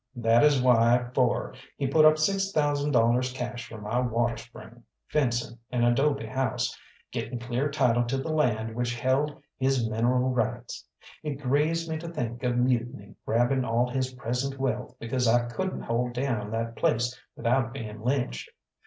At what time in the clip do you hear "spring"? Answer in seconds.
4.35-4.81